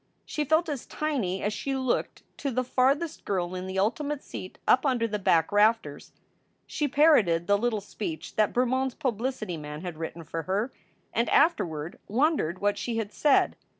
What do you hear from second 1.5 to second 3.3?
she looked to the farthest